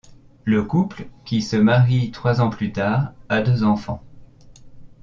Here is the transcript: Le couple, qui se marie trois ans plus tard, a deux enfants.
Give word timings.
Le 0.45 0.63
couple, 0.63 1.05
qui 1.25 1.43
se 1.43 1.55
marie 1.55 2.09
trois 2.09 2.41
ans 2.41 2.49
plus 2.49 2.71
tard, 2.71 3.13
a 3.29 3.43
deux 3.43 3.63
enfants. 3.63 4.01